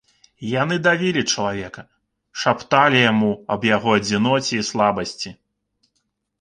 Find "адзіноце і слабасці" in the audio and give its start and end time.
4.01-5.29